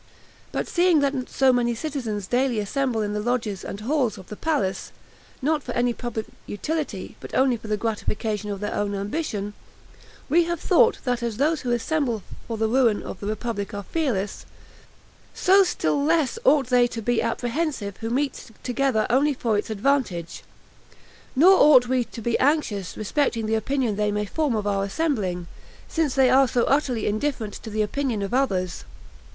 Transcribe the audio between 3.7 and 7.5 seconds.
halls of the palace, not for any public utility, but